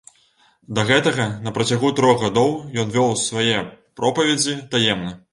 [0.77, 2.49] Да гэтага, на працягу трох гадоў,
[2.83, 3.59] ён вёў свае
[4.01, 5.13] пропаведзі таемна.